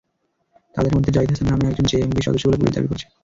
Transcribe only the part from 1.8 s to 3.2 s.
জেএমবির সদস্য বলে পুলিশ দাবি করেছে।